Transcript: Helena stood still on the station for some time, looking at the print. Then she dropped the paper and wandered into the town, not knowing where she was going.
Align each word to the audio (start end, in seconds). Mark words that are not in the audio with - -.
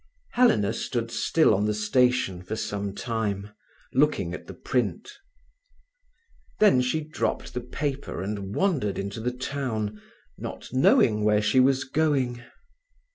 Helena 0.31 0.73
stood 0.73 1.11
still 1.11 1.53
on 1.53 1.65
the 1.65 1.75
station 1.75 2.41
for 2.41 2.55
some 2.55 2.95
time, 2.95 3.51
looking 3.93 4.33
at 4.33 4.47
the 4.47 4.53
print. 4.55 5.07
Then 6.59 6.81
she 6.81 7.01
dropped 7.01 7.53
the 7.53 7.61
paper 7.61 8.19
and 8.23 8.55
wandered 8.55 8.97
into 8.97 9.19
the 9.21 9.29
town, 9.31 10.01
not 10.39 10.69
knowing 10.73 11.23
where 11.23 11.39
she 11.43 11.59
was 11.59 11.83
going. 11.83 12.41